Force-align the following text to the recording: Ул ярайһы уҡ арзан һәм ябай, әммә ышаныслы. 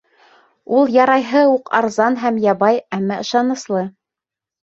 Ул 0.77 0.87
ярайһы 0.93 1.43
уҡ 1.49 1.69
арзан 1.81 2.17
һәм 2.23 2.41
ябай, 2.45 2.79
әммә 2.99 3.19
ышаныслы. 3.27 3.85